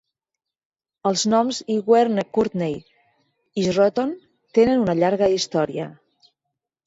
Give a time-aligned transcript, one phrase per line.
[1.09, 4.15] Els noms Iwerne Courtney i Shroton
[4.61, 5.87] tenen una llarga història.